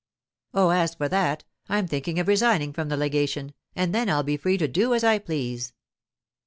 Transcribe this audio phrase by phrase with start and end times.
[0.55, 4.35] 'Oh, as for that, I'm thinking of resigning from the legation, and then I'll be
[4.35, 5.73] free to do as I please.